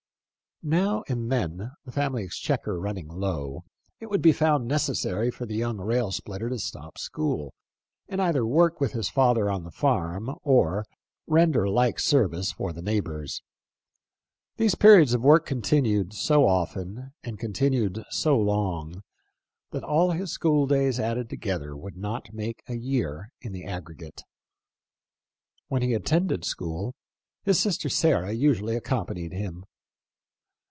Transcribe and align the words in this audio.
Now 0.63 1.03
and 1.07 1.31
then, 1.31 1.71
the 1.85 1.91
family 1.91 2.23
exchequer 2.23 2.79
run 2.79 2.93
ning 2.93 3.07
low, 3.07 3.63
it 3.99 4.11
would 4.11 4.21
be 4.21 4.31
found 4.31 4.67
necessary 4.67 5.31
for 5.31 5.47
the 5.47 5.55
young 5.55 5.77
rail 5.79 6.11
splitter 6.11 6.49
to 6.49 6.59
stop 6.59 6.99
school, 6.99 7.55
and 8.07 8.21
either 8.21 8.45
work 8.45 8.79
with 8.79 8.91
his 8.91 9.09
father 9.09 9.49
on 9.49 9.63
the 9.63 9.71
farm, 9.71 10.35
or 10.43 10.85
render 11.25 11.67
like 11.67 11.99
service 11.99 12.51
for 12.51 12.73
the 12.73 12.83
neighbors. 12.83 13.41
These 14.57 14.75
periods 14.75 15.15
of 15.15 15.23
work 15.23 15.49
occurred 15.49 16.13
so 16.13 16.47
often 16.47 17.11
and 17.23 17.39
continued 17.39 18.03
so 18.11 18.37
long, 18.37 19.01
that 19.71 19.83
all 19.83 20.11
his 20.11 20.31
school 20.31 20.67
days 20.67 20.99
added 20.99 21.27
together 21.27 21.75
would 21.75 21.97
not 21.97 22.33
make 22.33 22.61
a 22.67 22.75
year 22.77 23.31
in 23.41 23.51
the 23.51 23.63
aggregate. 23.65 24.21
When 25.69 25.81
he 25.81 25.95
attended 25.95 26.45
school, 26.45 26.93
his 27.41 27.59
sister 27.59 27.89
Sarah 27.89 28.31
usually 28.33 28.75
accompanied 28.75 29.33
him. 29.33 29.63